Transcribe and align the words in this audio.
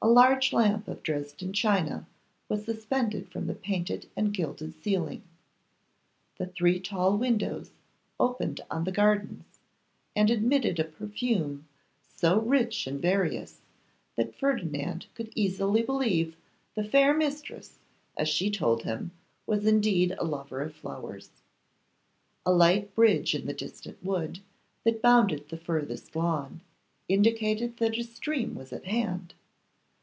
A 0.00 0.06
large 0.06 0.52
lamp 0.52 0.86
of 0.86 1.02
Dresden 1.02 1.52
china 1.52 2.06
was 2.48 2.64
suspended 2.64 3.32
from 3.32 3.48
the 3.48 3.54
painted 3.54 4.08
and 4.16 4.32
gilded 4.32 4.80
ceiling. 4.80 5.24
The 6.38 6.46
three 6.46 6.78
tall 6.78 7.18
windows 7.18 7.70
opened 8.20 8.60
on 8.70 8.84
the 8.84 8.92
gardens, 8.92 9.58
and 10.14 10.30
admitted 10.30 10.78
a 10.78 10.84
perfume 10.84 11.66
so 12.16 12.38
rich 12.40 12.86
and 12.86 13.02
various, 13.02 13.62
that 14.14 14.36
Ferdinand 14.36 15.06
could 15.16 15.32
easily 15.34 15.82
believe 15.82 16.36
the 16.76 16.84
fair 16.84 17.12
mistress, 17.12 17.80
as 18.16 18.28
she 18.28 18.52
told 18.52 18.84
him, 18.84 19.10
was 19.48 19.66
indeed 19.66 20.12
a 20.16 20.22
lover 20.24 20.60
of 20.62 20.76
flowers. 20.76 21.30
A 22.46 22.52
light 22.52 22.94
bridge 22.94 23.34
in 23.34 23.46
the 23.46 23.52
distant 23.52 24.00
wood, 24.04 24.38
that 24.84 25.02
bounded 25.02 25.48
the 25.48 25.56
furthest 25.58 26.14
lawn, 26.14 26.60
indicated 27.08 27.78
that 27.78 27.98
a 27.98 28.04
stream 28.04 28.54
was 28.54 28.72
at 28.72 28.84
hand. 28.84 29.34